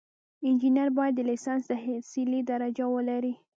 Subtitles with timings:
[0.47, 3.33] انجینر باید د لیسانس تحصیلي درجه ولري.